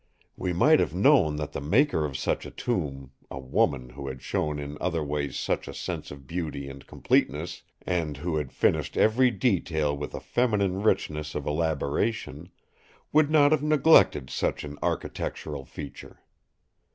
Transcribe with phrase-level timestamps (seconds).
[0.35, 4.57] We might have known that the maker of such a tomb—a woman, who had shown
[4.57, 9.29] in other ways such a sense of beauty and completeness, and who had finished every
[9.29, 16.23] detail with a feminine richness of elaboration—would not have neglected such an architectural feature.